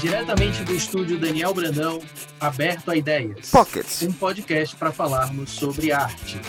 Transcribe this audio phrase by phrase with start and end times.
[0.00, 2.00] Diretamente do estúdio Daniel Brandão,
[2.38, 3.50] Aberto a Ideias.
[3.50, 4.02] Pockets.
[4.02, 6.40] Um podcast para falarmos sobre arte.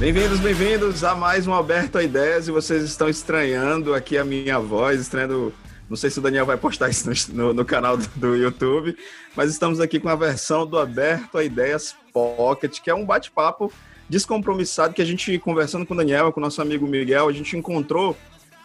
[0.00, 4.58] Bem-vindos, bem-vindos a mais um Aberto a Ideias e vocês estão estranhando aqui a minha
[4.58, 5.54] voz, estranhando.
[5.88, 8.96] Não sei se o Daniel vai postar isso no, no canal do, do, YouTube,
[9.34, 13.72] mas estamos aqui com a versão do Aberto a Ideias Pocket, que é um bate-papo
[14.08, 17.56] descompromissado que a gente, conversando com o Daniel, com o nosso amigo Miguel, a gente
[17.56, 18.16] encontrou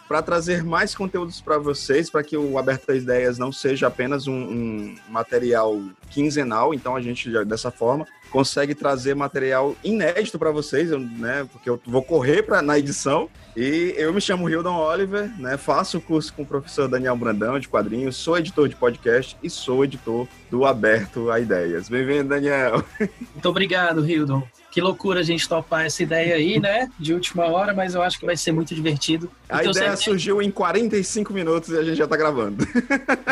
[0.06, 4.26] para trazer mais conteúdos para vocês, para que o Aberto a Ideias não seja apenas
[4.26, 10.90] um, um material quinzenal, então a gente, dessa forma, consegue trazer material inédito para vocês,
[10.90, 11.46] né?
[11.52, 13.30] Porque eu vou correr pra, na edição.
[13.56, 15.56] E eu me chamo Hildon Oliver, né?
[15.56, 19.48] Faço o curso com o professor Daniel Brandão de quadrinhos, sou editor de podcast e
[19.48, 21.88] sou editor do Aberto a Ideias.
[21.88, 22.84] Bem-vindo, Daniel.
[22.98, 24.42] Muito obrigado, Hildon.
[24.68, 26.90] Que loucura a gente topar essa ideia aí, né?
[26.98, 29.30] De última hora, mas eu acho que vai ser muito divertido.
[29.48, 32.66] A ideia surgiu em 45 minutos e a gente já tá gravando.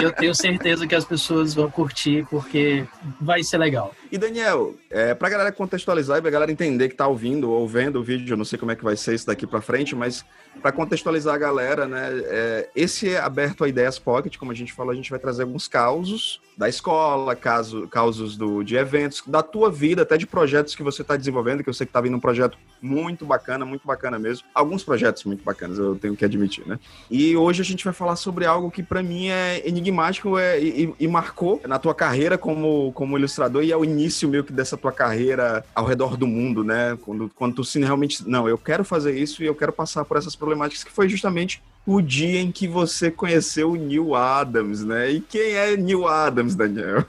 [0.00, 2.84] Eu tenho certeza que as pessoas vão curtir, porque
[3.20, 3.92] vai ser legal.
[4.12, 7.98] E Daniel, é, pra galera contextualizar e pra galera entender que tá ouvindo ou vendo
[7.98, 10.22] o vídeo, eu não sei como é que vai ser isso daqui pra frente, mas
[10.60, 12.10] para contextualizar a galera, né?
[12.26, 15.44] É, esse é aberto a Ideias Pocket, como a gente falou, a gente vai trazer
[15.44, 20.74] alguns causos da escola, caso, causos do, de eventos, da tua vida, até de projetos
[20.74, 23.86] que você está desenvolvendo, que eu sei que está vindo um projeto muito bacana, muito
[23.86, 24.46] bacana mesmo.
[24.54, 26.78] Alguns projetos muito bacanas, eu tenho que admitir, né?
[27.10, 30.94] E hoje a gente vai falar sobre algo que para mim é enigmático é, e,
[30.98, 34.76] e, marcou na tua carreira como, como ilustrador e é o início meio que dessa
[34.76, 36.98] tua carreira ao redor do mundo, né?
[37.02, 40.16] Quando, quando tu se realmente, não, eu quero fazer isso e eu quero passar por
[40.16, 45.10] essas problemáticas, que foi justamente o dia em que você conheceu o Neil Adams, né?
[45.10, 47.04] E quem é Neil Adams, Daniel?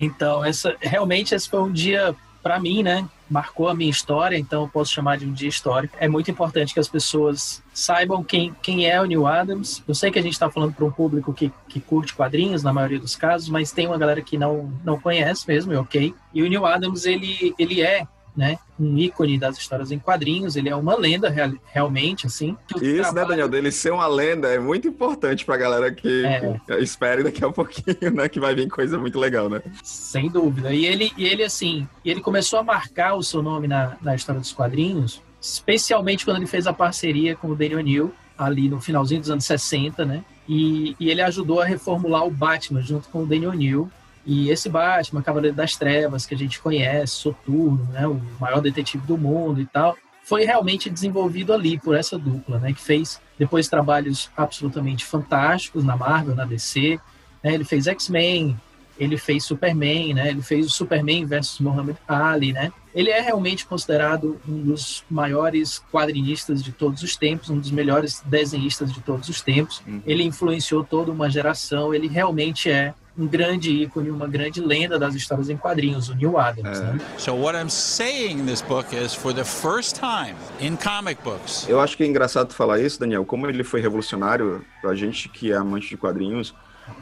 [0.00, 3.08] Então, essa realmente esse foi um dia para mim, né?
[3.32, 5.96] Marcou a minha história, então eu posso chamar de um dia histórico.
[5.98, 9.82] É muito importante que as pessoas saibam quem, quem é o Neil Adams.
[9.88, 12.74] Eu sei que a gente está falando para um público que, que curte quadrinhos, na
[12.74, 16.14] maioria dos casos, mas tem uma galera que não, não conhece mesmo, ok?
[16.34, 18.06] E o Neil Adams, ele, ele é
[18.36, 18.58] né?
[18.80, 22.56] Um ícone das histórias em quadrinhos, ele é uma lenda real, realmente, assim.
[22.80, 23.14] Isso, trabalho...
[23.14, 23.48] né, Daniel?
[23.48, 26.80] Dele ser uma lenda é muito importante pra galera que, é.
[26.80, 28.28] espere daqui a pouquinho, né?
[28.28, 29.60] Que vai vir coisa muito legal, né?
[29.82, 30.72] Sem dúvida.
[30.72, 34.40] E ele, e ele assim, ele começou a marcar o seu nome na, na história
[34.40, 39.20] dos quadrinhos, especialmente quando ele fez a parceria com o Daniel Neal, ali no finalzinho
[39.20, 40.24] dos anos 60, né?
[40.48, 43.90] E, e ele ajudou a reformular o Batman junto com o Daniel Neal
[44.24, 49.06] e esse Batman, Cavaleiro das Trevas, que a gente conhece, Soturno, né, o maior detetive
[49.06, 53.68] do mundo e tal, foi realmente desenvolvido ali por essa dupla, né, que fez depois
[53.68, 57.00] trabalhos absolutamente fantásticos na Marvel, na DC.
[57.42, 58.56] Né, ele fez X-Men,
[58.96, 62.72] ele fez Superman, né, ele fez o Superman versus Muhammad Ali, né.
[62.94, 68.22] Ele é realmente considerado um dos maiores quadrinistas de todos os tempos, um dos melhores
[68.26, 69.82] desenhistas de todos os tempos.
[69.86, 70.02] Uhum.
[70.06, 75.14] Ele influenciou toda uma geração, ele realmente é um grande ícone, uma grande lenda das
[75.14, 76.80] histórias em quadrinhos, o Neil Adams.
[76.80, 76.84] É.
[76.84, 76.98] Né?
[77.18, 81.66] So what I'm saying in this book is for the first time in comic books.
[81.68, 85.52] Eu acho que é engraçado falar isso, Daniel, como ele foi revolucionário pra gente que
[85.52, 86.54] é amante de quadrinhos.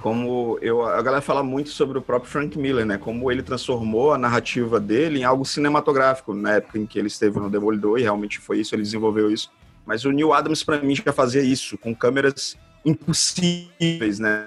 [0.02, 2.98] Como eu, a galera fala muito sobre o próprio Frank Miller, né?
[2.98, 7.40] Como ele transformou a narrativa dele em algo cinematográfico na época em que ele esteve
[7.40, 9.50] no Demolidor e realmente foi isso, ele desenvolveu isso.
[9.90, 14.46] Mas o Neil Adams para mim já fazia isso com câmeras impossíveis, né?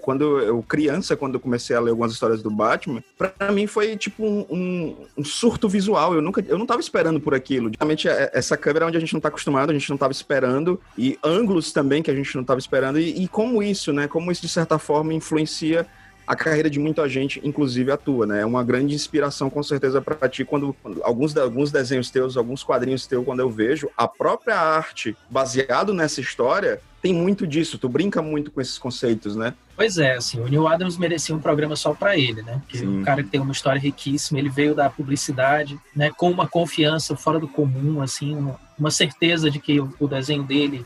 [0.00, 3.96] Quando eu, criança, quando eu comecei a ler algumas histórias do Batman, para mim foi
[3.96, 6.14] tipo um, um, um, surto visual.
[6.14, 7.68] Eu nunca, eu não tava esperando por aquilo.
[7.76, 10.12] Realmente, é, essa câmera é onde a gente não tá acostumado, a gente não tava
[10.12, 14.06] esperando, e ângulos também que a gente não tava esperando, e, e como isso, né?
[14.06, 15.84] Como isso, de certa forma, influencia
[16.26, 18.40] a carreira de muita gente, inclusive a tua, né?
[18.40, 22.64] É uma grande inspiração, com certeza, para ti, quando, quando, alguns, alguns desenhos teus, alguns
[22.64, 27.88] quadrinhos teus, quando eu vejo, a própria arte baseado nessa história tem muito disso, tu
[27.88, 29.54] brinca muito com esses conceitos, né?
[29.76, 32.60] Pois é, assim, o Neil Adams merecia um programa só para ele, né?
[32.62, 33.00] Porque Sim.
[33.00, 36.10] um cara que tem uma história riquíssima, ele veio da publicidade, né?
[36.10, 40.42] Com uma confiança fora do comum, assim, uma, uma certeza de que o, o desenho
[40.42, 40.84] dele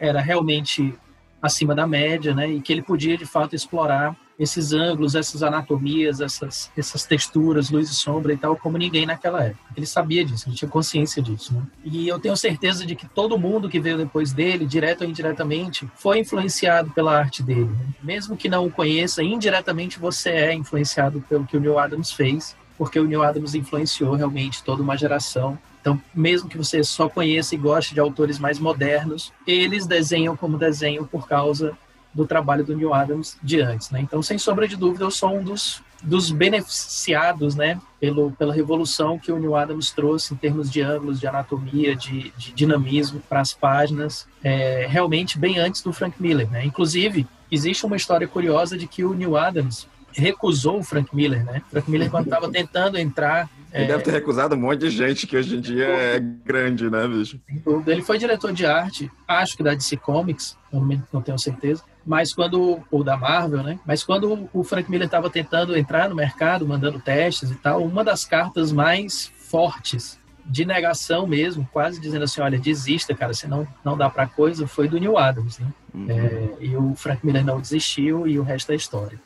[0.00, 0.94] era realmente
[1.40, 2.48] acima da média, né?
[2.50, 7.90] E que ele podia de fato explorar esses ângulos, essas anatomias, essas, essas texturas, luz
[7.90, 9.64] e sombra e tal, como ninguém naquela época.
[9.76, 11.52] Ele sabia disso, ele tinha consciência disso.
[11.52, 11.62] Né?
[11.84, 15.90] E eu tenho certeza de que todo mundo que veio depois dele, direto ou indiretamente,
[15.96, 17.64] foi influenciado pela arte dele.
[17.64, 17.86] Né?
[18.00, 22.56] Mesmo que não o conheça, indiretamente você é influenciado pelo que o Neil Adams fez,
[22.76, 27.54] porque o Neil Adams influenciou realmente toda uma geração então, mesmo que você só conheça
[27.54, 31.76] e goste de autores mais modernos, eles desenham como desenham por causa
[32.12, 34.00] do trabalho do Neil Adams de antes, né?
[34.00, 39.18] Então, sem sombra de dúvida, eu sou um dos dos beneficiados, né, pelo, pela revolução
[39.18, 43.40] que o Neil Adams trouxe em termos de ângulos, de anatomia, de, de dinamismo para
[43.40, 46.64] as páginas, é, realmente bem antes do Frank Miller, né?
[46.64, 51.62] Inclusive, existe uma história curiosa de que o Neil Adams recusou o Frank Miller, né?
[51.70, 53.86] Frank Miller quando estava tentando entrar ele é...
[53.88, 57.40] deve ter recusado um monte de gente que hoje em dia é grande, né, bicho?
[57.86, 61.82] Ele foi diretor de arte, acho que da DC Comics, não tenho certeza.
[62.04, 63.78] Mas quando, ou da Marvel, né?
[63.86, 68.02] Mas quando o Frank Miller estava tentando entrar no mercado, mandando testes e tal, uma
[68.02, 73.98] das cartas mais fortes de negação mesmo, quase dizendo assim, olha, desista, cara, senão não
[73.98, 75.66] dá para coisa, foi do Neil Adams, né?
[75.92, 76.06] Uhum.
[76.08, 79.20] É, e o Frank Miller não desistiu e o resto é história.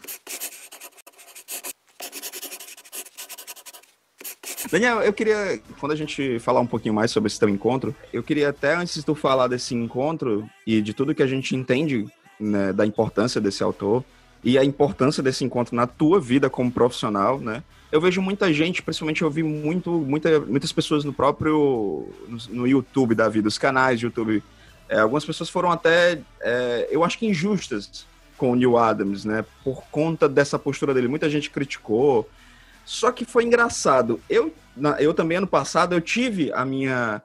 [4.72, 8.22] Daniel, eu queria, quando a gente falar um pouquinho mais sobre esse teu encontro, eu
[8.22, 12.06] queria até, antes de tu falar desse encontro e de tudo que a gente entende
[12.40, 14.02] né, da importância desse autor
[14.42, 17.62] e a importância desse encontro na tua vida como profissional, né?
[17.92, 22.66] Eu vejo muita gente, principalmente eu vi muito, muita, muitas pessoas no próprio no, no
[22.66, 24.42] YouTube da vida, os canais de YouTube.
[24.88, 28.06] É, algumas pessoas foram até, é, eu acho que injustas
[28.38, 29.44] com o Neil Adams, né?
[29.62, 31.08] Por conta dessa postura dele.
[31.08, 32.26] Muita gente criticou.
[32.86, 34.18] Só que foi engraçado.
[34.28, 34.52] Eu
[34.98, 37.22] eu também, ano passado, eu tive a minha.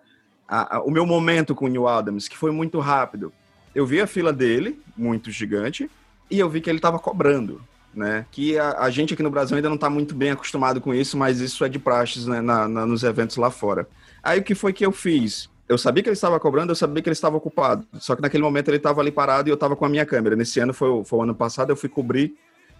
[0.47, 3.33] A, a, o meu momento com o Neil Adams, que foi muito rápido.
[3.75, 5.89] Eu vi a fila dele, muito gigante,
[6.31, 7.61] e eu vi que ele estava cobrando.
[7.93, 8.25] Né?
[8.31, 11.17] Que a, a, gente aqui no Brasil ainda não está muito bem acostumado com isso,
[11.17, 13.87] mas isso é de praxes né, na, na, nos eventos lá fora.
[14.21, 15.49] Aí o que foi que eu fiz?
[15.67, 17.85] Eu sabia que ele estava cobrando, eu sabia que ele estava ocupado.
[17.99, 20.35] Só que naquele momento ele estava ali parado e eu estava com a minha câmera.
[20.35, 22.35] Nesse ano, foi, foi o ano passado, eu fui cobrir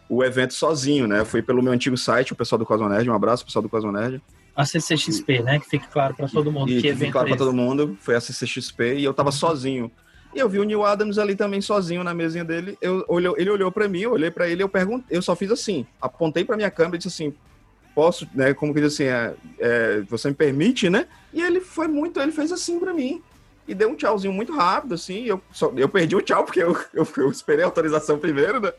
[0.08, 1.20] o evento sozinho, né?
[1.20, 4.22] Eu fui pelo meu antigo site, o pessoal do Cosmonerd, um abraço, pessoal do Cosmonerd
[4.58, 5.60] a CCXP, né?
[5.60, 6.72] Que fique claro para todo mundo.
[6.72, 9.92] E, que, que fique claro para todo mundo, foi a CCXP e eu tava sozinho.
[10.34, 12.76] E eu vi o Neil Adams ali também sozinho na mesinha dele.
[12.82, 15.52] Eu, olhou, ele olhou para mim, eu olhei para ele, eu perguntei, eu só fiz
[15.52, 17.34] assim, apontei para minha câmera e disse assim,
[17.94, 18.52] posso, né?
[18.56, 21.06] Como que diz assim, é, é, você me permite, né?
[21.32, 23.22] E ele foi muito, ele fez assim para mim
[23.68, 25.24] e deu um tchauzinho muito rápido, assim.
[25.26, 28.74] Eu, só, eu perdi o tchau porque eu, eu, eu esperei a autorização primeiro, né?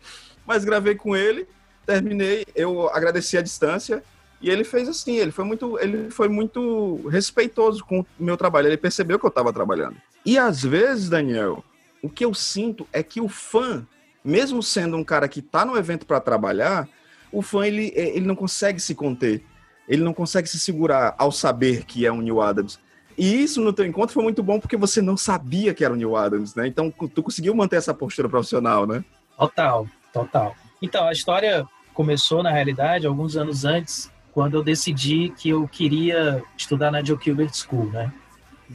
[0.44, 1.46] Mas gravei com ele,
[1.86, 4.02] terminei, eu agradeci a distância
[4.40, 8.68] e ele fez assim, ele foi muito, ele foi muito respeitoso com o meu trabalho,
[8.68, 9.96] ele percebeu que eu estava trabalhando.
[10.24, 11.64] E às vezes, Daniel,
[12.02, 13.84] o que eu sinto é que o fã,
[14.24, 16.88] mesmo sendo um cara que está no evento para trabalhar,
[17.32, 19.42] o fã ele, ele não consegue se conter,
[19.88, 22.78] ele não consegue se segurar ao saber que é um Neil Adams.
[23.16, 25.96] E isso no teu encontro foi muito bom porque você não sabia que era o
[25.96, 26.68] Neil Adams, né?
[26.68, 29.04] Então tu conseguiu manter essa postura profissional, né?
[29.36, 30.54] Total, total.
[30.80, 34.08] Então a história começou na realidade alguns anos antes
[34.38, 38.12] quando eu decidi que eu queria estudar na Joe Gilbert School, né?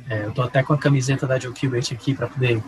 [0.10, 2.62] É, eu tô até com a camiseta da Joe Gilbert aqui para poder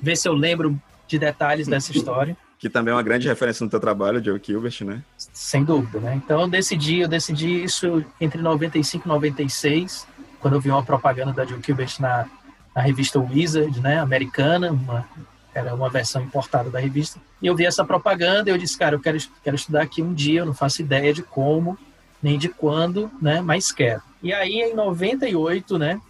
[0.00, 2.36] ver se eu lembro de detalhes dessa história.
[2.56, 5.02] Que também é uma grande referência no teu trabalho, Joe Gilbert, né?
[5.18, 6.14] Sem dúvida, né?
[6.24, 10.06] Então eu decidi, eu decidi isso entre 95 e 96,
[10.40, 12.26] quando eu vi uma propaganda da Joe Gilbert na,
[12.74, 15.04] na revista Wizard, né, americana, uma,
[15.52, 17.20] era uma versão importada da revista.
[17.42, 20.14] E eu vi essa propaganda e eu disse, cara, eu quero, quero estudar aqui um
[20.14, 21.76] dia, eu não faço ideia de como,
[22.22, 24.02] nem de quando, né, mas quero.
[24.22, 26.00] E aí, em 98, né,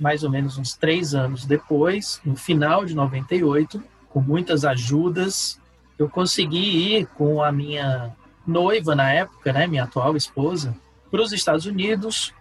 [0.00, 5.60] mais ou menos uns três anos depois, no final de 98, com muitas ajudas,
[5.98, 8.14] eu consegui ir com a minha
[8.46, 10.74] noiva na época, né, minha atual esposa,
[11.10, 12.32] para os Estados Unidos,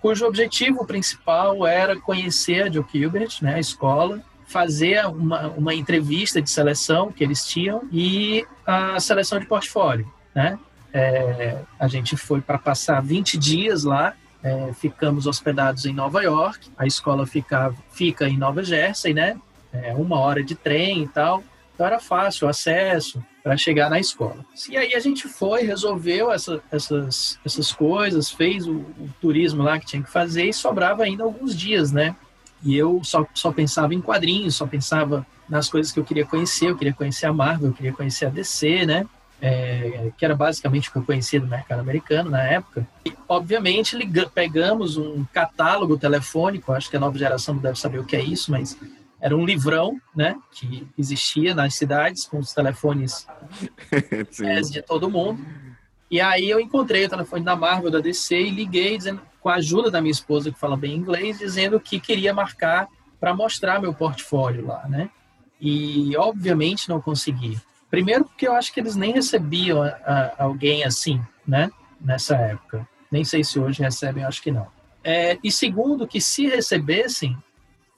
[0.00, 6.40] cujo objetivo principal era conhecer a Joe Gilbert, né, a escola, fazer uma, uma entrevista
[6.40, 10.58] de seleção que eles tinham e a seleção de portfólio, né?
[10.98, 16.68] É, a gente foi para passar 20 dias lá, é, ficamos hospedados em Nova York,
[16.76, 19.36] a escola fica, fica em Nova Jersey, né?
[19.72, 21.44] É, uma hora de trem e tal.
[21.72, 24.44] Então era fácil o acesso para chegar na escola.
[24.68, 29.78] E aí a gente foi, resolveu essa, essas, essas coisas, fez o, o, turismo lá
[29.78, 32.16] que tinha que fazer e sobrava ainda alguns dias, né?
[32.64, 36.70] E eu só, só pensava em quadrinhos, só pensava nas coisas que eu queria conhecer.
[36.70, 39.06] Eu queria conhecer a Marvel, eu queria conhecer a DC, né?
[39.40, 42.86] É, que era basicamente o que eu conhecia do mercado americano na época.
[43.04, 47.98] E, obviamente, liga, pegamos um catálogo telefônico, acho que a nova geração não deve saber
[47.98, 48.76] o que é isso, mas
[49.20, 53.26] era um livrão, né, que existia nas cidades com os telefones
[54.70, 55.44] de todo mundo.
[56.10, 59.56] E aí eu encontrei o telefone da Marvel, da DC e liguei dizendo, com a
[59.56, 62.88] ajuda da minha esposa que fala bem inglês, dizendo que queria marcar
[63.20, 65.10] para mostrar meu portfólio lá, né?
[65.60, 67.60] E obviamente não consegui.
[67.90, 71.70] Primeiro porque eu acho que eles nem recebiam a, a, alguém assim, né?
[72.00, 72.86] Nessa época.
[73.10, 74.66] Nem sei se hoje recebem, acho que não.
[75.02, 77.36] É, e segundo que se recebessem,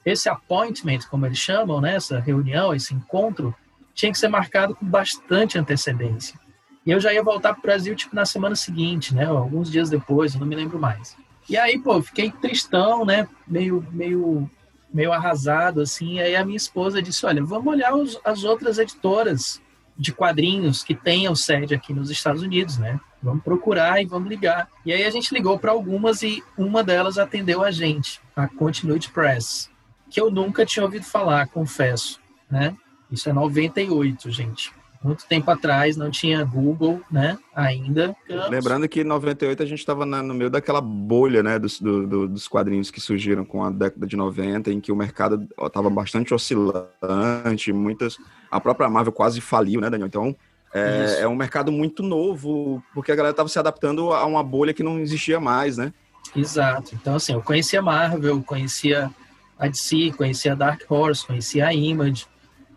[0.04, 1.96] esse appointment, como eles chamam, né?
[1.96, 3.54] Essa reunião, esse encontro,
[3.94, 6.38] tinha que ser marcado com bastante antecedência.
[6.86, 9.26] E eu já ia voltar pro Brasil, tipo, na semana seguinte, né?
[9.26, 11.16] Alguns dias depois, eu não me lembro mais.
[11.48, 13.28] E aí, pô, fiquei tristão, né?
[13.46, 14.48] Meio, meio,
[14.92, 16.20] meio arrasado, assim.
[16.20, 19.60] Aí a minha esposa disse, olha, vamos olhar os, as outras editoras
[20.00, 22.98] de quadrinhos que tenham sede aqui nos Estados Unidos, né?
[23.22, 24.66] Vamos procurar e vamos ligar.
[24.84, 29.10] E aí a gente ligou para algumas e uma delas atendeu a gente, a Continuity
[29.10, 29.70] Press,
[30.08, 32.18] que eu nunca tinha ouvido falar, confesso,
[32.50, 32.74] né?
[33.12, 34.72] Isso é 98, gente.
[35.02, 37.38] Muito tempo atrás não tinha Google, né?
[37.54, 38.14] Ainda.
[38.50, 41.58] Lembrando que em 98 a gente estava no meio daquela bolha, né?
[41.58, 44.96] Dos, do, do, dos quadrinhos que surgiram com a década de 90, em que o
[44.96, 48.18] mercado estava bastante oscilante, muitas.
[48.50, 50.08] A própria Marvel quase faliu, né, Daniel?
[50.08, 50.36] Então.
[50.72, 54.72] É, é um mercado muito novo, porque a galera estava se adaptando a uma bolha
[54.72, 55.92] que não existia mais, né?
[56.36, 56.94] Exato.
[56.94, 59.10] Então, assim, eu conhecia Marvel, conhecia
[59.58, 62.26] a DC, conhecia a Dark Horse, conhecia a Image,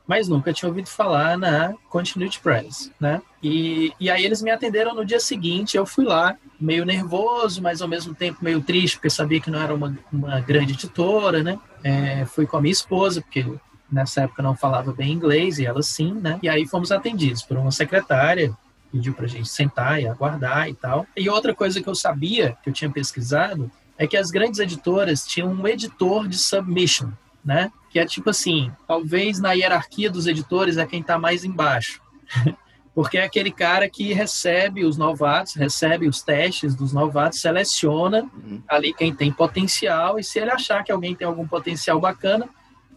[0.08, 3.22] mas nunca tinha ouvido falar na Continuity Press, né?
[3.42, 7.82] E, e aí eles me atenderam no dia seguinte, eu fui lá, meio nervoso, mas
[7.82, 11.60] ao mesmo tempo meio triste, porque sabia que não era uma, uma grande editora, né?
[11.84, 13.46] É, fui com a minha esposa, porque
[13.92, 16.40] nessa época não falava bem inglês, e ela sim, né?
[16.42, 18.56] E aí fomos atendidos por uma secretária,
[18.92, 21.06] pediu pra gente sentar e aguardar e tal.
[21.16, 25.26] E outra coisa que eu sabia, que eu tinha pesquisado, é que as grandes editoras
[25.26, 27.12] tinham um editor de submission,
[27.44, 27.72] né?
[27.90, 32.02] Que é tipo assim, talvez na hierarquia dos editores é quem está mais embaixo.
[32.96, 38.62] Porque é aquele cara que recebe os novatos, recebe os testes dos novatos, seleciona uhum.
[38.68, 42.48] ali quem tem potencial e se ele achar que alguém tem algum potencial bacana,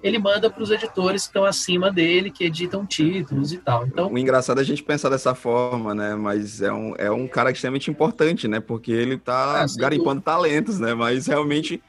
[0.03, 3.87] ele manda para os editores que estão acima dele, que editam títulos e tal.
[3.87, 6.15] Então, o engraçado é a gente pensar dessa forma, né?
[6.15, 8.61] Mas é um, é um cara extremamente importante, né?
[8.61, 10.95] Porque ele está ah, garimpando talentos, né?
[10.95, 11.83] Mas realmente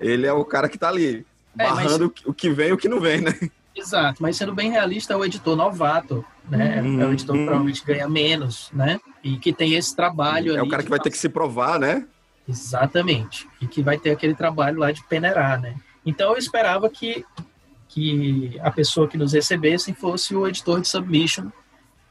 [0.00, 2.26] ele é o cara que está ali, é, barrando mas...
[2.26, 3.32] o que vem e o que não vem, né?
[3.74, 6.82] Exato, mas sendo bem realista, é o editor novato, né?
[6.82, 7.00] Uhum.
[7.00, 9.00] É o editor que provavelmente ganha menos, né?
[9.22, 12.04] E que tem esse trabalho É o cara que vai ter que se provar, né?
[12.48, 13.48] Exatamente.
[13.60, 15.76] E que vai ter aquele trabalho lá de peneirar, né?
[16.04, 17.24] Então eu esperava que,
[17.88, 21.50] que a pessoa que nos recebesse fosse o editor de submission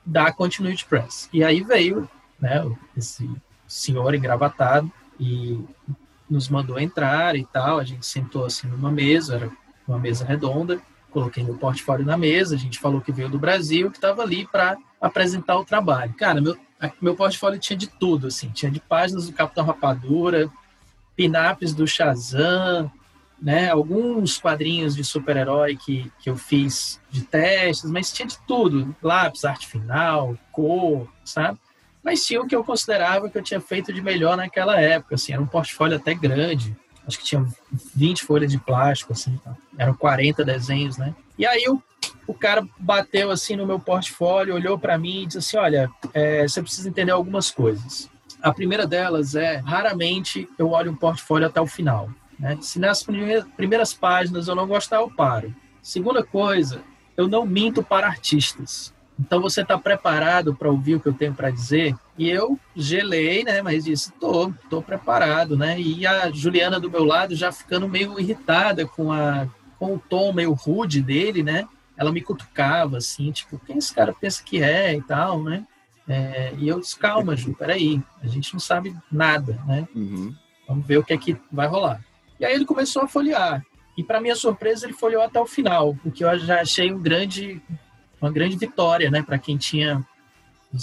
[0.06, 1.28] da Continuity Press.
[1.34, 2.64] E aí veio né,
[2.96, 3.30] esse
[3.68, 5.60] senhor engravatado e
[6.30, 7.80] nos mandou entrar e tal.
[7.80, 9.52] A gente sentou assim numa mesa, era
[9.88, 10.80] uma mesa redonda.
[11.12, 12.56] Coloquei meu portfólio na mesa.
[12.56, 16.14] A gente falou que veio do Brasil, que estava ali para apresentar o trabalho.
[16.14, 16.58] Cara, meu,
[17.02, 18.50] meu portfólio tinha de tudo, assim.
[18.50, 20.50] Tinha de páginas do Capitão Rapadura,
[21.16, 22.92] pinaps do Shazam,
[23.42, 23.70] né?
[23.70, 29.46] Alguns quadrinhos de super-herói que, que eu fiz de testes, mas tinha de tudo: lápis,
[29.46, 31.60] arte final, cor, sabe?
[32.04, 35.34] Mas tinha o que eu considerava que eu tinha feito de melhor naquela época, assim,
[35.34, 36.76] era um portfólio até grande.
[37.06, 37.46] Acho que tinha
[37.96, 39.56] 20 folhas de plástico, assim, tá?
[39.78, 41.16] eram 40 desenhos, né?
[41.38, 41.82] E aí o,
[42.26, 46.48] o cara bateu assim no meu portfólio, olhou para mim e disse assim: Olha, é,
[46.48, 48.10] você precisa entender algumas coisas.
[48.42, 52.10] A primeira delas é: raramente eu olho um portfólio até o final.
[52.38, 52.58] Né?
[52.62, 55.54] Se nas primeiras páginas eu não gostar, eu paro.
[55.82, 56.82] Segunda coisa,
[57.16, 58.94] eu não minto para artistas.
[59.20, 61.96] Então você está preparado para ouvir o que eu tenho para dizer?
[62.18, 63.62] E eu gelei, né?
[63.62, 65.80] Mas disse, tô, tô preparado, né?
[65.80, 69.48] E a Juliana do meu lado já ficando meio irritada com a
[69.80, 71.68] com o tom meio rude dele, né?
[71.96, 75.66] Ela me cutucava assim, tipo, quem esse cara pensa que é e tal, né?
[76.08, 79.88] É, e eu disse, calma, Ju, peraí, a gente não sabe nada, né?
[79.94, 80.34] Uhum.
[80.68, 82.02] Vamos ver o que é que vai rolar.
[82.40, 83.64] E aí ele começou a folhear.
[83.98, 87.02] E para minha surpresa, ele folheou até o final, o que eu já achei um
[87.02, 87.60] grande,
[88.22, 90.06] uma grande vitória, né, para quem tinha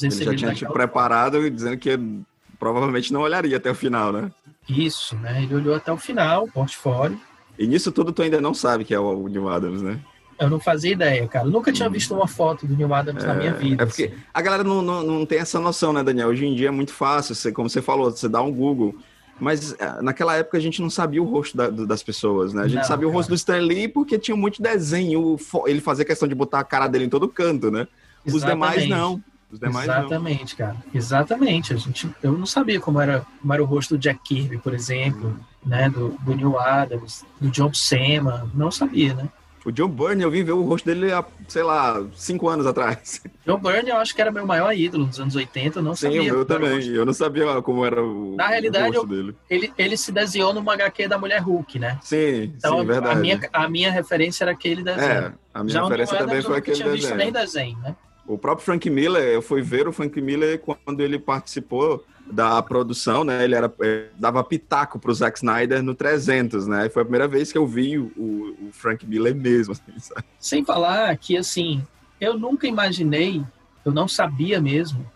[0.03, 1.99] ele já tinha te preparado dizendo que
[2.59, 4.31] provavelmente não olharia até o final, né?
[4.69, 5.43] Isso, né?
[5.43, 7.21] Ele olhou até o final, o portfólio.
[7.59, 10.01] E nisso tudo tu ainda não sabe que é o Neil Adams, né?
[10.39, 11.47] Eu não fazia ideia, cara.
[11.47, 11.93] Eu nunca tinha hum.
[11.93, 13.83] visto uma foto do Neil Adams é, na minha vida.
[13.83, 14.15] É porque assim.
[14.33, 16.29] a galera não, não, não tem essa noção, né, Daniel?
[16.29, 18.97] Hoje em dia é muito fácil, você, como você falou, você dá um Google
[19.39, 22.63] mas eh, naquela época a gente não sabia o rosto da, das pessoas, né?
[22.63, 23.09] A gente não, sabia cara.
[23.09, 25.37] o rosto do Stan Lee porque tinha muito desenho,
[25.67, 27.87] ele fazia questão de botar a cara dele em todo canto, né?
[28.25, 28.35] Exatamente.
[28.35, 29.23] Os demais não.
[29.51, 30.67] Os demais Exatamente, não.
[30.67, 30.77] cara.
[30.95, 31.73] Exatamente.
[31.73, 34.75] A gente, eu não sabia como era, como era o rosto do Jack Kirby, por
[34.75, 35.69] exemplo, hum.
[35.69, 35.89] né?
[35.89, 38.51] Do, do Neil Adams, do John Buscema.
[38.55, 39.29] Não sabia, né?
[39.65, 43.23] O John Byrne, eu vim ver o rosto dele há, sei lá, cinco anos atrás.
[43.47, 46.07] John Byrne, eu acho que era meu maior ídolo dos anos 80, eu não Sim,
[46.07, 46.23] sabia.
[46.23, 46.87] Sim, eu também.
[46.89, 49.35] Eu não sabia como era o, Na realidade, o rosto dele.
[49.49, 51.99] Ele, ele se desenhou numa HQ da Mulher Hulk, né?
[52.03, 53.17] Sim, então, sim, verdade.
[53.17, 55.11] A minha, a minha referência era aquele desenho.
[55.11, 56.89] É, a minha Já referência também foi aquele desenho.
[56.89, 57.97] Eu não tinha visto nem desenho, né?
[58.27, 63.25] O próprio Frank Miller, eu fui ver o Frank Miller quando ele participou da produção,
[63.25, 63.45] né?
[63.45, 66.89] Ele era, é, dava pitaco para o Zack Snyder no 300, né?
[66.89, 69.73] foi a primeira vez que eu vi o, o Frank Miller mesmo.
[69.73, 71.83] Assim, Sem falar que, assim,
[72.21, 73.45] eu nunca imaginei,
[73.85, 75.07] eu não sabia mesmo,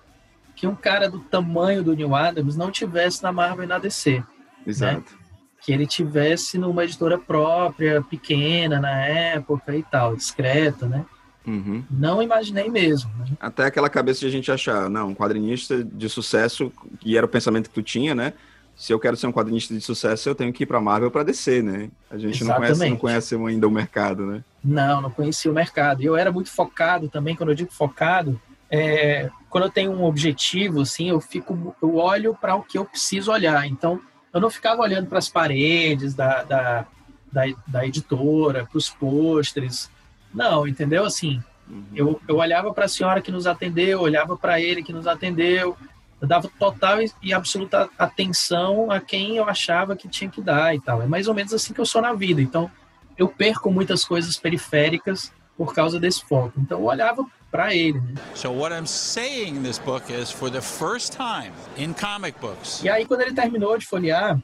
[0.54, 4.22] que um cara do tamanho do Neil Adams não tivesse na Marvel e na DC.
[4.66, 5.12] Exato.
[5.12, 5.18] Né?
[5.60, 11.04] Que ele tivesse numa editora própria, pequena na época e tal, discreta, né?
[11.48, 11.82] Uhum.
[11.90, 13.10] Não imaginei mesmo.
[13.18, 13.26] Né?
[13.40, 17.28] Até aquela cabeça de a gente achar, não, um quadrinista de sucesso, que era o
[17.28, 18.34] pensamento que tu tinha, né?
[18.76, 21.24] Se eu quero ser um quadrinista de sucesso, eu tenho que ir para Marvel para
[21.24, 21.90] descer, né?
[22.10, 24.44] A gente não conhece, não conhece ainda o mercado, né?
[24.62, 26.02] Não, não conhecia o mercado.
[26.02, 28.40] E eu era muito focado também, quando eu digo focado,
[28.70, 32.84] é, quando eu tenho um objetivo, assim, eu fico, eu olho para o que eu
[32.84, 33.66] preciso olhar.
[33.66, 34.00] Então,
[34.32, 36.86] eu não ficava olhando para as paredes da, da,
[37.32, 39.90] da, da editora, para os pôsteres.
[40.38, 41.04] Não, entendeu?
[41.04, 41.84] Assim, uhum.
[41.92, 45.76] eu, eu olhava para a senhora que nos atendeu, olhava para ele que nos atendeu,
[46.20, 50.80] eu dava total e absoluta atenção a quem eu achava que tinha que dar e
[50.80, 51.02] tal.
[51.02, 52.40] É mais ou menos assim que eu sou na vida.
[52.40, 52.70] Então,
[53.16, 56.52] eu perco muitas coisas periféricas por causa desse foco.
[56.60, 57.98] Então, eu olhava para ele.
[58.00, 58.14] Né?
[58.34, 62.80] So what I'm saying in this book is for the first time in comic books.
[62.84, 64.40] E aí quando ele terminou de folhear,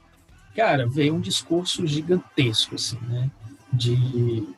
[0.57, 3.31] cara, veio um discurso gigantesco assim, né?
[3.73, 4.49] De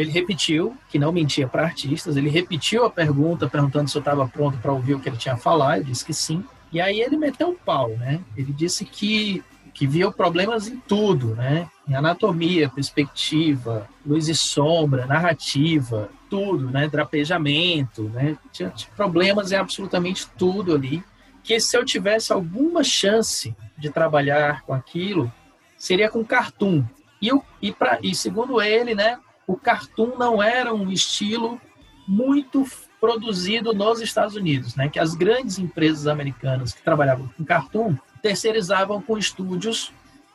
[0.00, 4.28] ele repetiu que não mentia para artistas, ele repetiu a pergunta perguntando se eu estava
[4.28, 6.44] pronto para ouvir o que ele tinha a falar, eu disse que sim.
[6.70, 8.20] E aí ele meteu um pau, né?
[8.36, 9.42] Ele disse que
[9.74, 11.68] que viu problemas em tudo, né?
[11.88, 16.88] Em anatomia, perspectiva, luz e sombra, narrativa, tudo, né?
[16.88, 18.36] Drapejamento, né?
[18.52, 21.02] Tinha, tinha problemas em absolutamente tudo ali.
[21.44, 25.32] Que se eu tivesse alguma chance de trabalhar com aquilo,
[25.76, 26.84] seria com cartoon.
[27.22, 29.16] E, o, e, pra, e segundo ele, né?
[29.48, 31.58] O cartoon não era um estilo
[32.06, 32.66] muito
[33.00, 34.90] produzido nos Estados Unidos, né?
[34.90, 39.90] Que as grandes empresas americanas que trabalhavam com cartoon terceirizavam com estúdios,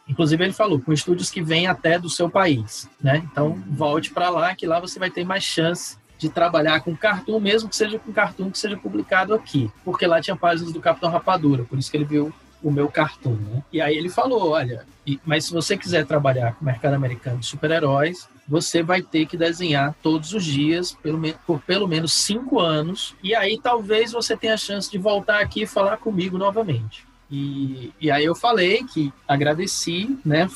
[0.10, 3.22] inclusive ele falou, com estúdios que vêm até do seu país, né?
[3.32, 7.40] Então, volte para lá, que lá você vai ter mais chance de trabalhar com cartoon,
[7.40, 11.12] mesmo que seja com cartoon que seja publicado aqui, porque lá tinha páginas do Capitão
[11.12, 12.34] Rapadura, por isso que ele viu
[12.64, 13.64] o meu cartoon, né?
[13.72, 14.88] E aí ele falou, olha,
[15.24, 19.38] mas se você quiser trabalhar com o mercado americano de super-heróis, você vai ter que
[19.38, 24.54] desenhar todos os dias pelo por pelo menos cinco anos, e aí talvez você tenha
[24.54, 27.06] a chance de voltar aqui e falar comigo novamente.
[27.32, 30.48] E, e aí eu falei que agradeci, né?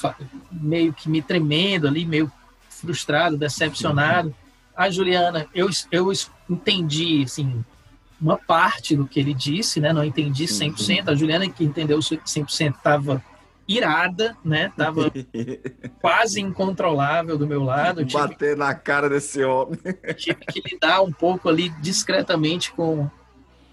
[0.52, 2.32] Meio que me tremendo ali, meio
[2.69, 4.36] frustrado, decepcionado.
[4.76, 6.12] A Juliana, eu, eu
[6.47, 7.65] entendi, assim,
[8.21, 9.91] uma parte do que ele disse, né?
[9.91, 11.08] Não entendi 100%.
[11.08, 13.23] A Juliana que entendeu 100% estava
[13.67, 14.71] irada, né?
[14.75, 15.12] Tava
[15.99, 18.06] quase incontrolável do meu lado.
[18.06, 19.77] Bater na cara desse homem.
[20.15, 23.10] Tive que lidar um pouco ali discretamente com,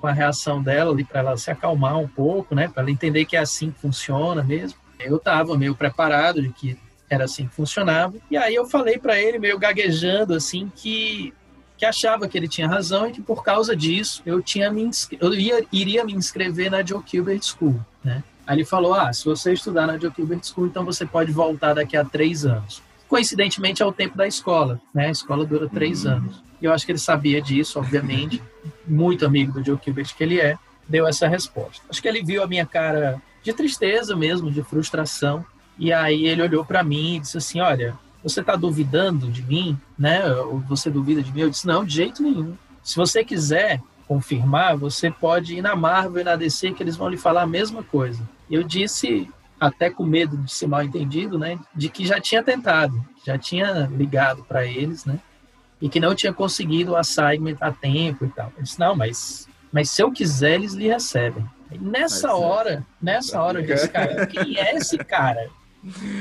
[0.00, 2.68] com a reação dela ali para ela se acalmar um pouco, né?
[2.68, 4.78] Para ela entender que é assim que funciona mesmo.
[4.98, 6.78] Eu estava meio preparado de que
[7.08, 8.14] era assim que funcionava.
[8.30, 11.32] E aí eu falei para ele meio gaguejando assim que
[11.76, 14.88] que achava que ele tinha razão e que por causa disso eu tinha me
[15.20, 18.22] eu ia, iria me inscrever na Joe Gilbert School, né?
[18.46, 21.74] Aí ele falou: Ah, se você estudar na Joe Gilbert School, então você pode voltar
[21.74, 22.82] daqui a três anos.
[23.08, 25.06] Coincidentemente é o tempo da escola, né?
[25.06, 26.12] A escola dura três uhum.
[26.12, 26.42] anos.
[26.60, 28.42] E eu acho que ele sabia disso, obviamente.
[28.86, 31.82] Muito amigo do Joe Gilbert que ele é, deu essa resposta.
[31.88, 35.44] Acho que ele viu a minha cara de tristeza mesmo, de frustração.
[35.78, 39.78] E aí ele olhou para mim e disse assim: Olha, você está duvidando de mim,
[39.98, 40.26] né?
[40.32, 41.42] Ou você duvida de mim?
[41.42, 42.56] Eu disse: Não, de jeito nenhum.
[42.82, 47.08] Se você quiser confirmar, você pode ir na Marvel e na DC que eles vão
[47.08, 48.22] lhe falar a mesma coisa.
[48.50, 51.58] Eu disse, até com medo de ser mal entendido, né?
[51.74, 55.18] De que já tinha tentado, já tinha ligado para eles, né?
[55.84, 58.50] e que não tinha conseguido o assignment a tempo e tal.
[58.56, 61.44] Eu disse, não, mas, mas se eu quiser, eles lhe recebem.
[61.70, 65.50] E nessa mas, hora, nessa hora eu disse, cara, quem é esse cara?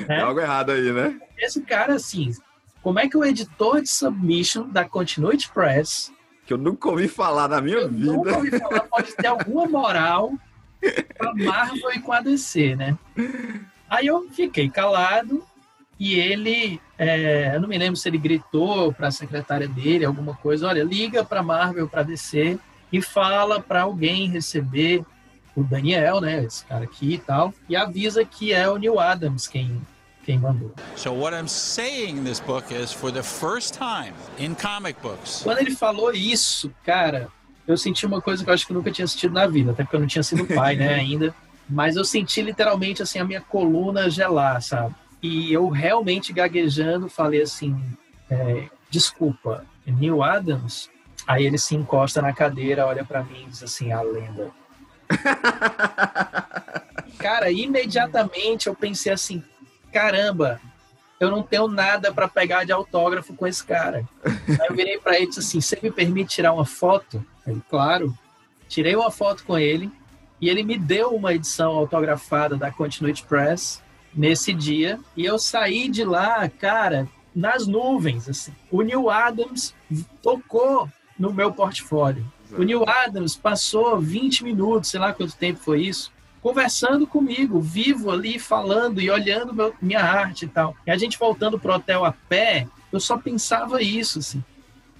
[0.09, 0.19] Né?
[0.19, 1.17] Algo errado aí, né?
[1.37, 2.33] Esse cara, assim,
[2.81, 6.11] como é que o editor de submission da Continuity Press
[6.45, 8.11] que eu nunca ouvi falar na minha vida.
[8.11, 10.33] Nunca ouvi falar, pode ter alguma moral
[11.19, 12.97] com a Marvel e com a DC, né?
[13.89, 15.45] Aí eu fiquei calado
[15.99, 20.35] e ele, é, eu não me lembro se ele gritou para a secretária dele alguma
[20.35, 22.59] coisa, olha, liga para Marvel, para DC
[22.91, 25.03] e fala para alguém receber
[25.55, 29.47] o Daniel, né, esse cara aqui e tal, e avisa que é o Neil Adams
[29.47, 29.81] quem
[30.25, 30.73] quem mandou.
[30.95, 35.41] So what I'm saying in this book is for the first time in comic books.
[35.43, 37.29] Quando ele falou isso, cara,
[37.67, 39.83] eu senti uma coisa que eu acho que eu nunca tinha sentido na vida, até
[39.83, 41.33] porque eu não tinha sido pai, né, ainda.
[41.69, 44.93] Mas eu senti literalmente assim a minha coluna gelar, sabe?
[45.21, 47.81] E eu realmente gaguejando falei assim:
[48.29, 50.89] é, desculpa, Neil Adams?
[51.25, 54.51] Aí ele se encosta na cadeira, olha para mim e diz assim: a lenda.
[57.17, 59.41] Cara, imediatamente eu pensei assim:
[59.93, 60.59] caramba,
[61.19, 64.03] eu não tenho nada para pegar de autógrafo com esse cara.
[64.25, 67.25] Aí eu virei para ele e disse assim: você me permite tirar uma foto?
[67.45, 68.13] Ele, claro.
[68.67, 69.91] Tirei uma foto com ele
[70.41, 73.81] E ele me deu uma edição autografada da Continuity Press
[74.13, 74.99] nesse dia.
[75.15, 78.29] E eu saí de lá, cara, nas nuvens.
[78.29, 78.53] Assim.
[78.71, 79.73] O Neil Adams
[80.21, 82.25] tocou no meu portfólio.
[82.45, 82.61] Exato.
[82.61, 88.11] O Neil Adams passou 20 minutos, sei lá quanto tempo foi isso, conversando comigo, vivo
[88.11, 90.75] ali, falando e olhando meu, minha arte e tal.
[90.85, 94.43] E a gente voltando pro hotel a pé, eu só pensava isso, assim.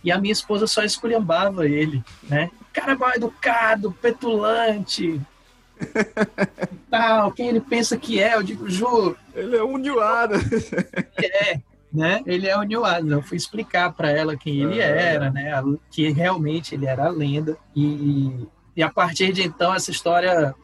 [0.04, 2.52] E a minha esposa só esculhambava ele, né?
[2.74, 5.22] Cara mal educado, petulante,
[6.90, 8.36] tal, quem ele pensa que é?
[8.36, 9.16] Eu digo, Ju.
[9.34, 10.36] Ele é um nioado.
[11.18, 11.60] É,
[11.92, 12.22] né?
[12.26, 13.12] Ele é o Neil Adams.
[13.12, 15.52] Eu fui explicar para ela quem ele era, né?
[15.92, 17.58] Que realmente ele era a lenda.
[17.76, 20.56] E, e a partir de então, essa história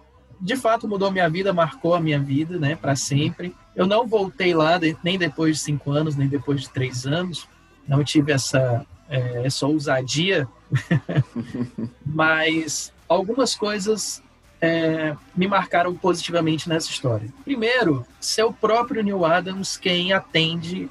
[0.41, 2.75] de fato mudou minha vida, marcou a minha vida, né?
[2.75, 3.55] Para sempre.
[3.75, 7.47] Eu não voltei lá nem depois de cinco anos, nem depois de três anos.
[7.87, 10.47] Não tive essa, é, essa ousadia.
[12.05, 14.21] Mas algumas coisas
[14.61, 17.27] é, me marcaram positivamente nessa história.
[17.43, 20.89] Primeiro, ser o próprio Neil Adams quem atende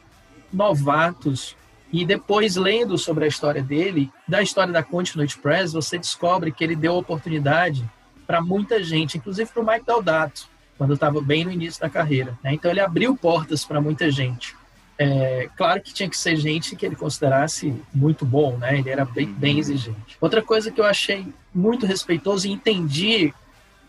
[0.53, 1.57] novatos
[1.93, 6.63] e depois lendo sobre a história dele, da história da Continuity Press, você descobre que
[6.63, 7.89] ele deu oportunidade
[8.27, 12.39] para muita gente, inclusive para o Mike Daldato, quando estava bem no início da carreira.
[12.43, 12.53] Né?
[12.53, 14.55] Então ele abriu portas para muita gente.
[14.99, 18.79] É, claro que tinha que ser gente que ele considerasse muito bom, né?
[18.79, 19.61] Ele era bem, bem uhum.
[19.61, 20.17] exigente.
[20.21, 23.33] Outra coisa que eu achei muito respeitoso e entendi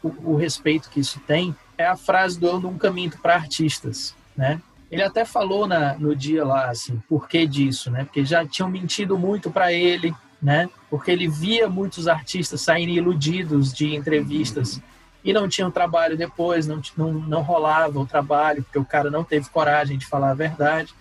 [0.03, 4.13] o, o respeito que isso tem é a frase do Eu Nunca Minto para Artistas,
[4.37, 4.61] né?
[4.91, 8.03] Ele até falou na, no dia lá, assim, por que disso, né?
[8.03, 10.69] Porque já tinham mentido muito para ele, né?
[10.89, 14.81] Porque ele via muitos artistas saírem iludidos de entrevistas
[15.29, 19.23] e não tinham trabalho depois, não, não, não rolava o trabalho, porque o cara não
[19.23, 20.91] teve coragem de falar a verdade.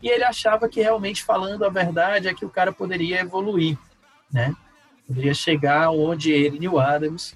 [0.00, 3.76] E ele achava que realmente falando a verdade é que o cara poderia evoluir,
[4.32, 4.54] né?
[5.04, 7.34] Poderia chegar onde ele, Neil Adams,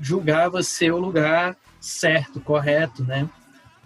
[0.00, 3.28] julgava ser o lugar certo, correto, né?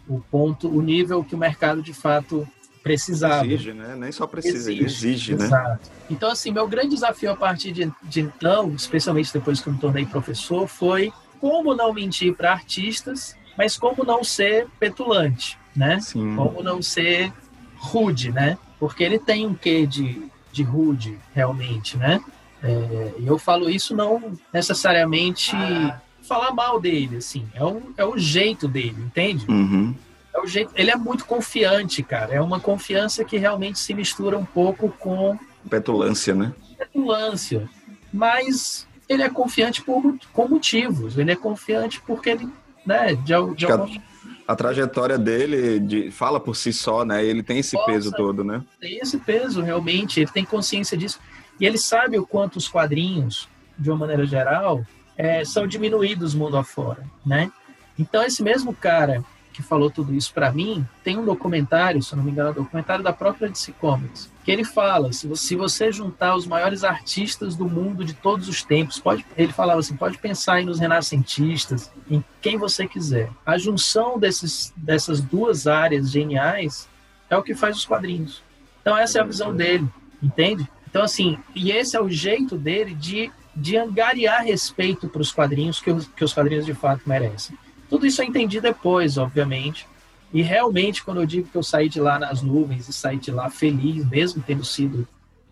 [0.09, 2.49] O ponto, o nível que o mercado de fato
[2.83, 3.47] precisava.
[3.47, 3.95] Exige, né?
[3.95, 5.45] Nem só precisa, exige, exige né?
[5.45, 5.91] Exato.
[6.09, 9.79] Então, assim, meu grande desafio a partir de, de então, especialmente depois que eu me
[9.79, 16.01] tornei professor, foi como não mentir para artistas, mas como não ser petulante, né?
[16.01, 16.37] Sim.
[16.37, 17.33] Como não ser
[17.77, 18.59] rude, né?
[18.79, 20.23] Porque ele tem um quê de,
[20.53, 22.21] de rude, realmente, né?
[22.63, 26.01] É, e eu falo isso não necessariamente ah.
[26.23, 29.47] falar mal dele, assim, é o, é o jeito dele, entende?
[29.49, 29.95] Uhum.
[30.35, 32.35] É o jeito, ele é muito confiante, cara.
[32.35, 36.53] É uma confiança que realmente se mistura um pouco com petulância, né?
[36.77, 37.69] Petulância,
[38.13, 41.17] mas ele é confiante por, com motivos.
[41.17, 42.49] Ele é confiante porque ele,
[42.85, 44.03] né, de, de alguma...
[44.47, 47.25] a, a trajetória dele de, fala por si só, né?
[47.25, 48.63] Ele tem esse Nossa, peso todo, né?
[48.81, 50.21] Tem esse peso, realmente.
[50.21, 51.19] Ele tem consciência disso.
[51.59, 54.85] E ele sabe o quanto os quadrinhos, de uma maneira geral,
[55.17, 57.51] é, são diminuídos mundo afora, né?
[57.99, 59.25] Então, esse mesmo cara
[59.59, 63.03] que falou tudo isso para mim, tem um documentário, se não me engano, um documentário
[63.03, 67.57] da própria DC Comics, que ele fala, se você, se você juntar os maiores artistas
[67.57, 71.91] do mundo de todos os tempos, pode, ele falava assim, pode pensar aí nos renascentistas,
[72.09, 73.31] em quem você quiser.
[73.45, 76.89] A junção desses, dessas duas áreas geniais
[77.29, 78.41] é o que faz os quadrinhos.
[78.81, 79.89] Então essa é a visão dele,
[80.23, 80.69] entende?
[80.89, 85.81] Então, assim, e esse é o jeito dele de, de angariar respeito para os quadrinhos
[85.81, 87.59] que os, que os quadrinhos de fato merecem.
[87.89, 89.87] Tudo isso eu entendi depois, obviamente.
[90.33, 93.31] E realmente, quando eu digo que eu saí de lá nas nuvens e saí de
[93.31, 95.09] lá feliz, mesmo tendo sido,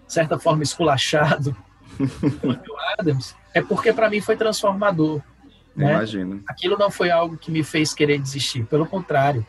[0.07, 1.57] de certa forma, esculachado
[2.41, 5.23] pelo Adams, é porque para mim foi transformador.
[5.75, 5.93] Né?
[5.93, 6.43] Imagino.
[6.47, 9.47] Aquilo não foi algo que me fez querer desistir, pelo contrário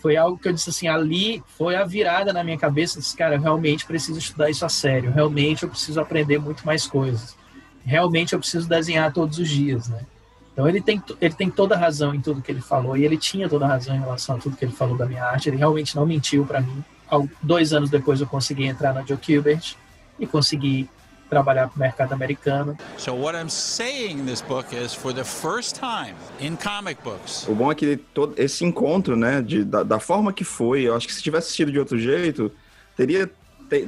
[0.00, 3.36] foi algo que eu disse assim, ali foi a virada na minha cabeça, disse, cara,
[3.36, 7.36] eu realmente preciso estudar isso a sério, realmente eu preciso aprender muito mais coisas,
[7.84, 10.00] realmente eu preciso desenhar todos os dias, né?
[10.60, 13.16] Então ele tem, ele tem toda a razão em tudo que ele falou, e ele
[13.16, 15.56] tinha toda a razão em relação a tudo que ele falou da minha arte, ele
[15.56, 16.84] realmente não mentiu para mim.
[17.42, 19.74] Dois anos depois eu consegui entrar na Joe Kubert
[20.18, 20.86] e consegui
[21.30, 22.76] trabalhar para o mercado americano.
[22.98, 27.48] So what I'm saying in this book is for the first time in comic books.
[27.48, 30.94] O bom é que todo esse encontro, né, de, da, da forma que foi, eu
[30.94, 32.52] acho que se tivesse sido de outro jeito,
[32.96, 33.30] teria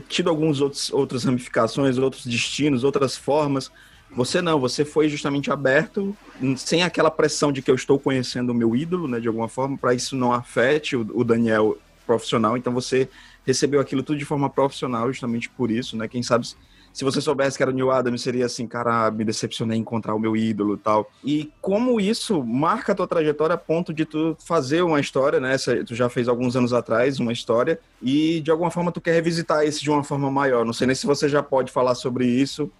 [0.08, 3.70] tido alguns outros outras ramificações, outros destinos, outras formas.
[4.14, 6.14] Você não, você foi justamente aberto,
[6.56, 9.78] sem aquela pressão de que eu estou conhecendo o meu ídolo, né, de alguma forma,
[9.78, 12.56] para isso não afete o, Daniel profissional.
[12.56, 13.08] Então você
[13.46, 16.06] recebeu aquilo tudo de forma profissional, justamente por isso, né?
[16.08, 16.46] Quem sabe
[16.92, 20.14] se você soubesse que era o Neil Adams, seria assim, cara, me decepcionei em encontrar
[20.14, 21.10] o meu ídolo tal.
[21.24, 25.56] E como isso marca a tua trajetória a ponto de tu fazer uma história, né?
[25.86, 29.64] Tu já fez alguns anos atrás uma história e de alguma forma tu quer revisitar
[29.66, 30.66] isso de uma forma maior.
[30.66, 32.70] Não sei nem se você já pode falar sobre isso,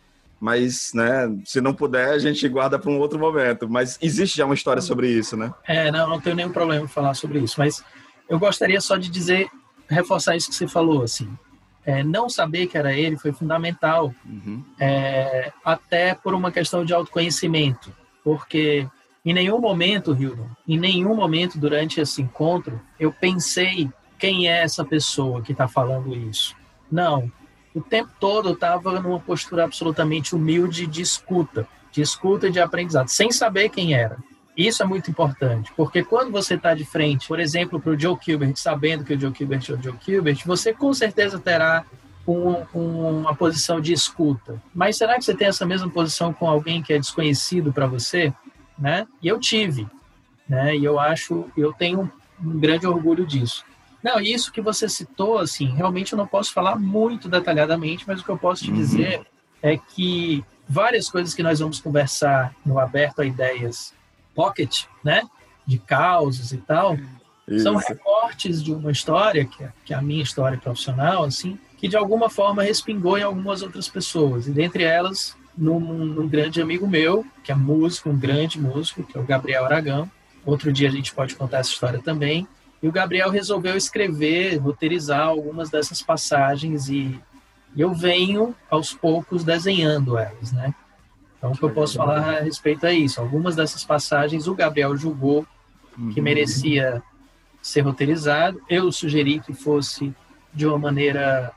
[0.42, 3.68] mas, né, se não puder, a gente guarda para um outro momento.
[3.68, 5.54] Mas existe já uma história sobre isso, né?
[5.64, 7.84] É, não, não tenho nenhum problema em falar sobre isso, mas
[8.28, 9.48] eu gostaria só de dizer,
[9.88, 11.30] reforçar isso que você falou, assim.
[11.86, 14.64] É, não saber que era ele foi fundamental, uhum.
[14.80, 18.84] é, até por uma questão de autoconhecimento, porque
[19.24, 24.84] em nenhum momento, Hildon, em nenhum momento durante esse encontro, eu pensei quem é essa
[24.84, 26.56] pessoa que está falando isso.
[26.90, 27.30] Não,
[27.74, 32.60] o tempo todo eu estava numa postura absolutamente humilde de escuta, de escuta e de
[32.60, 34.16] aprendizado, sem saber quem era.
[34.56, 38.18] Isso é muito importante, porque quando você está de frente, por exemplo, para o Joe
[38.20, 41.86] Gilbert, sabendo que o Joe Gilbert é o Joe Gilbert, você com certeza terá
[42.26, 44.60] um, uma posição de escuta.
[44.74, 48.32] Mas será que você tem essa mesma posição com alguém que é desconhecido para você?
[48.78, 49.06] Né?
[49.22, 49.86] E eu tive,
[50.48, 50.76] né?
[50.76, 52.10] E eu acho, eu tenho
[52.42, 53.64] um grande orgulho disso.
[54.02, 58.24] Não, isso que você citou, assim, realmente eu não posso falar muito detalhadamente, mas o
[58.24, 58.76] que eu posso te uhum.
[58.76, 59.22] dizer
[59.62, 63.94] é que várias coisas que nós vamos conversar no Aberto a Ideias
[64.34, 65.22] Pocket, né,
[65.66, 66.96] de causos e tal,
[67.46, 67.62] isso.
[67.62, 71.86] são recortes de uma história, que é, que é a minha história profissional, assim, que
[71.86, 76.88] de alguma forma respingou em algumas outras pessoas, e dentre elas, num, num grande amigo
[76.88, 80.10] meu, que é músico, um grande músico, que é o Gabriel Aragão.
[80.44, 82.46] Outro dia a gente pode contar essa história também.
[82.82, 87.20] E o Gabriel resolveu escrever, roteirizar algumas dessas passagens e,
[87.76, 90.74] eu venho aos poucos desenhando elas, né?
[91.38, 93.20] Então, o que eu posso falar a respeito é isso.
[93.20, 95.46] Algumas dessas passagens o Gabriel julgou
[96.12, 96.22] que uhum.
[96.22, 97.02] merecia
[97.60, 98.60] ser roteirizado.
[98.68, 100.14] Eu sugeri que fosse
[100.52, 101.52] de uma maneira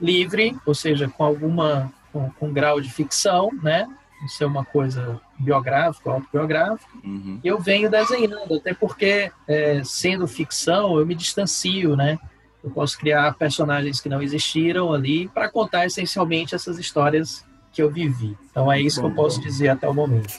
[0.00, 3.88] livre, ou seja, com alguma com, com grau de ficção, né?
[4.28, 6.90] Ser uma coisa biográfica, autobiográfica.
[7.04, 7.40] Uhum.
[7.42, 12.18] Eu venho desenhando, até porque, é, sendo ficção, eu me distancio, né?
[12.62, 17.90] Eu posso criar personagens que não existiram ali para contar essencialmente essas histórias que eu
[17.90, 18.36] vivi.
[18.50, 19.46] Então é isso bom, que eu posso bom.
[19.46, 20.34] dizer até o momento.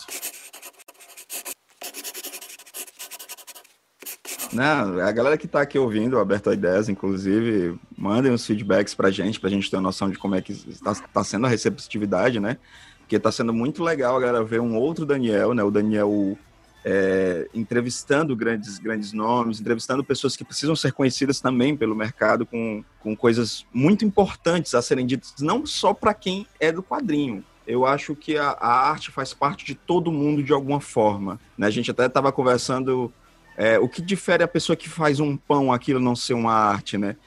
[4.53, 9.07] Não, a galera que está aqui ouvindo, Aberto a Ideias, inclusive, mandem os feedbacks para
[9.07, 11.45] a gente, para a gente ter uma noção de como é que está tá sendo
[11.45, 12.57] a receptividade, né?
[13.11, 15.61] Porque está sendo muito legal agora ver um outro Daniel, né?
[15.61, 16.37] O Daniel
[16.85, 22.81] é, entrevistando grandes, grandes nomes, entrevistando pessoas que precisam ser conhecidas também pelo mercado, com,
[23.01, 27.43] com coisas muito importantes a serem ditas, não só para quem é do quadrinho.
[27.67, 31.37] Eu acho que a, a, arte faz parte de todo mundo de alguma forma.
[31.57, 31.67] Né?
[31.67, 33.11] A gente até estava conversando
[33.57, 36.97] é, o que difere a pessoa que faz um pão aquilo não ser uma arte,
[36.97, 37.17] né?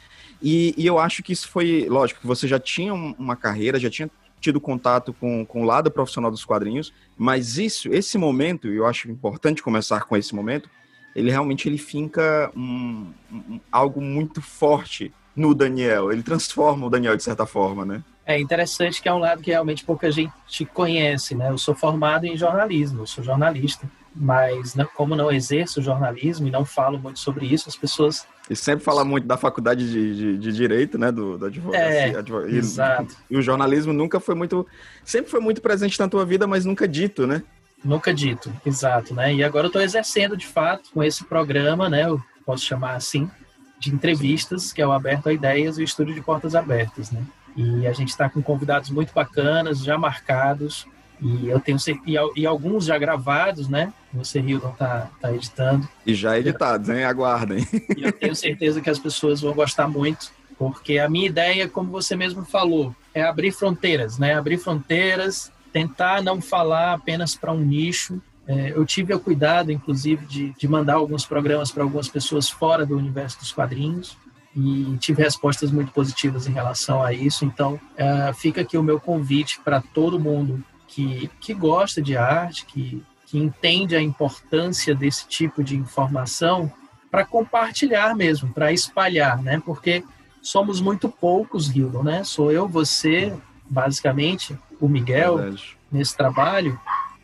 [0.42, 3.90] E, e eu acho que isso foi, lógico, que você já tinha uma carreira, já
[3.90, 4.11] tinha
[4.44, 9.11] tido contato com, com o lado profissional dos quadrinhos, mas isso, esse momento, eu acho
[9.11, 10.68] importante começar com esse momento,
[11.16, 16.12] ele realmente ele finca um, um, algo muito forte no Daniel.
[16.12, 18.02] Ele transforma o Daniel de certa forma, né?
[18.26, 20.33] É interessante que é um lado que realmente pouca gente
[20.72, 21.50] conhece, né?
[21.50, 26.50] Eu sou formado em jornalismo, eu sou jornalista mas não, como não exerço jornalismo e
[26.50, 28.26] não falo muito sobre isso, as pessoas...
[28.48, 31.87] E sempre fala muito da faculdade de, de, de direito, né, do, da advocacia.
[31.87, 32.12] É,
[32.48, 33.16] e, exato.
[33.30, 34.66] E o jornalismo nunca foi muito...
[35.02, 37.42] Sempre foi muito presente na tua vida, mas nunca dito, né?
[37.83, 39.35] Nunca dito, exato, né?
[39.35, 43.30] E agora eu estou exercendo, de fato, com esse programa, né, eu posso chamar assim,
[43.78, 47.22] de entrevistas, que é o Aberto a Ideias e o Estúdio de Portas Abertas, né?
[47.57, 50.87] E a gente está com convidados muito bacanas, já marcados,
[51.20, 53.92] e eu tenho e, e alguns já gravados, né?
[54.12, 55.88] Você Hildon tá, tá editando.
[56.07, 57.05] E já editados, hein?
[57.05, 57.66] Aguardem.
[57.96, 61.90] E eu tenho certeza que as pessoas vão gostar muito, porque a minha ideia, como
[61.90, 64.35] você mesmo falou, é abrir fronteiras, né?
[64.35, 68.20] Abrir fronteiras, tentar não falar apenas para um nicho.
[68.46, 72.85] É, eu tive o cuidado, inclusive, de, de mandar alguns programas para algumas pessoas fora
[72.85, 74.16] do universo dos quadrinhos
[74.57, 77.44] e tive respostas muito positivas em relação a isso.
[77.44, 80.62] Então, é, fica aqui o meu convite para todo mundo
[80.94, 86.72] que, que gosta de arte, que, que entende a importância desse tipo de informação
[87.11, 89.61] para compartilhar mesmo, para espalhar, né?
[89.64, 90.04] Porque
[90.40, 92.22] somos muito poucos, Hildon, né?
[92.22, 93.35] Sou eu, você,
[93.68, 95.76] basicamente, o Miguel, Verdade.
[95.90, 96.78] nesse trabalho,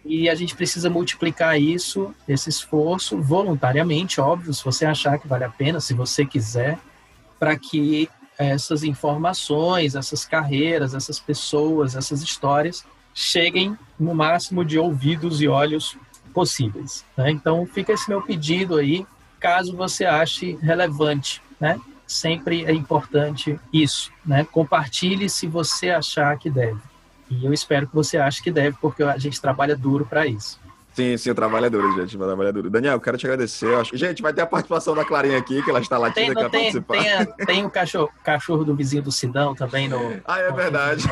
[0.05, 5.45] e a gente precisa multiplicar isso, esse esforço, voluntariamente, óbvio, se você achar que vale
[5.45, 6.77] a pena, se você quiser,
[7.39, 15.41] para que essas informações, essas carreiras, essas pessoas, essas histórias cheguem no máximo de ouvidos
[15.41, 15.97] e olhos
[16.33, 17.05] possíveis.
[17.17, 17.31] Né?
[17.31, 19.07] Então fica esse meu pedido aí,
[19.39, 21.81] caso você ache relevante, né?
[22.07, 24.45] Sempre é importante isso, né?
[24.45, 26.81] Compartilhe se você achar que deve.
[27.31, 30.60] E eu espero que você ache que deve, porque a gente trabalha duro para isso.
[31.01, 32.15] Sim, sim, o trabalho é duro, gente.
[32.15, 32.69] O trabalho duro.
[32.69, 33.75] Daniel, quero te agradecer.
[33.75, 33.97] Acho...
[33.97, 36.61] Gente, vai ter a participação da Clarinha aqui, que ela está latindo tem, aqui tem,
[36.61, 36.99] participar.
[36.99, 40.21] Tem, a, tem o cachorro, cachorro do vizinho do Sidão também no.
[40.27, 41.05] Ah, é verdade.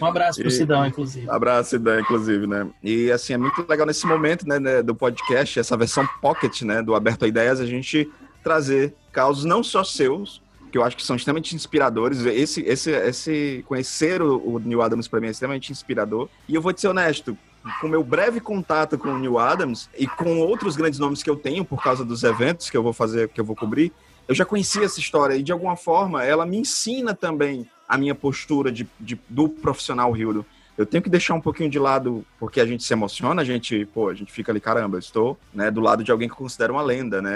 [0.00, 1.28] Um abraço pro E- Sidão, inclusive.
[1.28, 2.68] Abraço, Dan, inclusive, né?
[2.80, 6.80] E assim, é muito legal nesse momento, né, né, do podcast, essa versão pocket, né,
[6.80, 8.08] do Aberto a Ideias, a gente
[8.42, 12.24] trazer causos não só seus, que eu acho que são extremamente inspiradores.
[12.24, 16.28] Esse, esse, esse conhecer o, o Neil Adams para mim é extremamente inspirador.
[16.48, 17.36] E eu vou te ser honesto,
[17.80, 21.36] com meu breve contato com o Neil Adams e com outros grandes nomes que eu
[21.36, 23.92] tenho por causa dos eventos que eu vou fazer, que eu vou cobrir,
[24.26, 28.14] eu já conhecia essa história e de alguma forma ela me ensina também a minha
[28.14, 30.46] postura de, de- do profissional Hildo.
[30.78, 33.84] Eu tenho que deixar um pouquinho de lado, porque a gente se emociona, a gente,
[33.86, 36.38] pô, a gente fica ali, caramba, eu estou né, do lado de alguém que eu
[36.38, 37.30] considero uma lenda, né?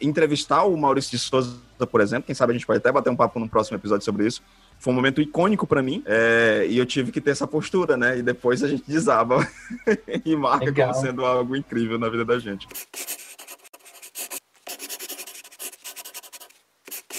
[0.00, 1.56] Entrevistar o Maurício de Souza,
[1.90, 4.26] por exemplo, quem sabe a gente pode até bater um papo no próximo episódio sobre
[4.26, 4.42] isso.
[4.78, 8.18] Foi um momento icônico para mim, é, e eu tive que ter essa postura, né?
[8.18, 9.46] E depois a gente desaba
[10.24, 10.92] e marca Legal.
[10.92, 12.68] como sendo algo incrível na vida da gente.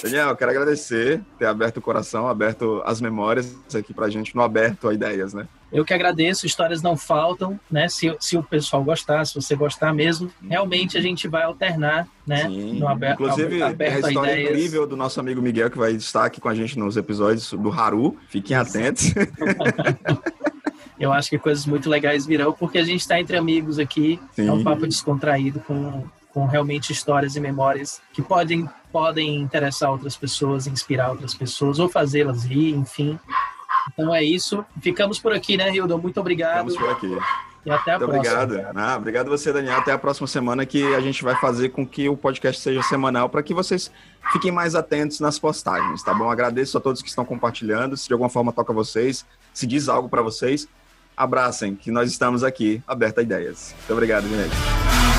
[0.03, 4.41] Daniel, eu quero agradecer ter aberto o coração, aberto as memórias aqui pra gente, no
[4.41, 5.45] aberto a ideias, né?
[5.71, 7.87] Eu que agradeço, histórias não faltam, né?
[7.89, 12.47] Se, se o pessoal gostar, se você gostar mesmo, realmente a gente vai alternar, né?
[12.47, 12.79] Sim.
[12.79, 14.49] No aber- Inclusive, aberto a a história ideias.
[14.51, 17.69] incrível do nosso amigo Miguel, que vai estar aqui com a gente nos episódios do
[17.71, 18.17] Haru.
[18.29, 19.13] Fiquem atentos.
[20.99, 24.47] Eu acho que coisas muito legais virão, porque a gente está entre amigos aqui, Sim.
[24.49, 26.03] é um papo descontraído com,
[26.39, 31.89] com realmente histórias e memórias que podem, podem interessar outras pessoas, inspirar outras pessoas, ou
[31.89, 33.19] fazê-las rir, enfim.
[33.91, 34.63] Então é isso.
[34.81, 35.97] Ficamos por aqui, né, Hildo?
[35.97, 37.17] Muito obrigado Vamos por aqui.
[37.65, 38.41] e até a Muito próxima.
[38.43, 38.77] obrigado.
[38.77, 39.79] Ah, obrigado você, Daniel.
[39.79, 43.27] Até a próxima semana que a gente vai fazer com que o podcast seja semanal
[43.27, 43.91] para que vocês
[44.31, 46.31] fiquem mais atentos nas postagens, tá bom?
[46.31, 47.97] Agradeço a todos que estão compartilhando.
[47.97, 50.69] Se de alguma forma toca vocês, se diz algo para vocês,
[51.17, 53.75] abracem, que nós estamos aqui, aberto a ideias.
[53.79, 55.18] Muito obrigado, gente.